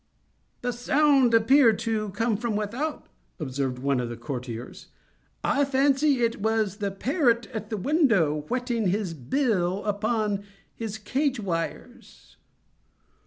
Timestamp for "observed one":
3.39-3.99